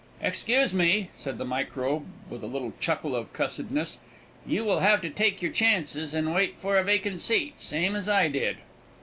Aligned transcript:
"Excuse 0.19 0.73
me," 0.73 1.11
said 1.15 1.37
the 1.37 1.45
microbe, 1.45 2.07
with 2.27 2.41
a 2.41 2.47
little 2.47 2.73
chuckle 2.79 3.15
of 3.15 3.31
cussedness, 3.33 3.99
"you 4.47 4.63
will 4.63 4.79
have 4.79 4.99
to 5.01 5.11
take 5.11 5.43
your 5.43 5.51
chances, 5.51 6.15
and 6.15 6.33
wait 6.33 6.57
for 6.57 6.75
a 6.75 6.83
vacant 6.83 7.21
seat, 7.21 7.59
same 7.59 7.95
as 7.95 8.09
I 8.09 8.27
did." 8.27 8.57